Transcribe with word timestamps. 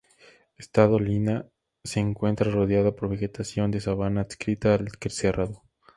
Esta 0.57 0.87
dolina 0.87 1.45
se 1.83 1.99
encuentra 1.99 2.49
rodeada 2.49 2.95
por 2.95 3.07
vegetación 3.07 3.69
de 3.69 3.81
sabana 3.81 4.21
adscrita 4.21 4.73
al 4.73 4.89
cerrado. 5.11 5.61